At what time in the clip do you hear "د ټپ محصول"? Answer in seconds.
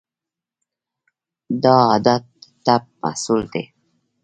2.33-3.41